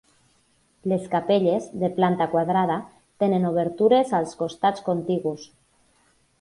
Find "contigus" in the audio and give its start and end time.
4.91-5.49